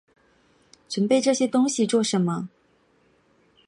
[0.89, 2.49] 準备这些东西做什么